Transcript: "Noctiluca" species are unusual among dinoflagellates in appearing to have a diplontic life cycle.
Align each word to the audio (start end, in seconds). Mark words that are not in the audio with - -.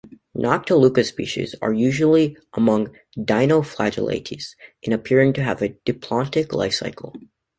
"Noctiluca" 0.35 1.03
species 1.05 1.53
are 1.61 1.73
unusual 1.73 2.29
among 2.55 2.91
dinoflagellates 3.15 4.55
in 4.81 4.93
appearing 4.93 5.31
to 5.33 5.43
have 5.43 5.61
a 5.61 5.77
diplontic 5.85 6.53
life 6.53 6.73
cycle. 6.73 7.13